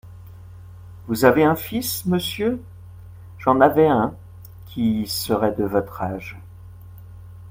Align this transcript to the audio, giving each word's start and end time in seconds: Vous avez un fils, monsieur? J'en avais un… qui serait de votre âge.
Vous 1.05 1.25
avez 1.25 1.43
un 1.43 1.55
fils, 1.55 2.07
monsieur? 2.07 2.59
J'en 3.37 3.61
avais 3.61 3.85
un… 3.87 4.15
qui 4.65 5.05
serait 5.05 5.51
de 5.53 5.63
votre 5.63 6.01
âge. 6.01 6.39